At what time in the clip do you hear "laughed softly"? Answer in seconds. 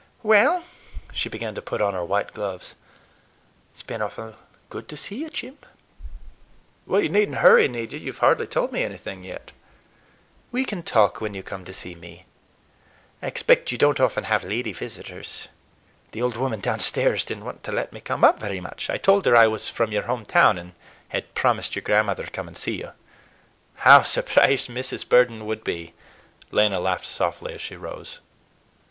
26.79-27.53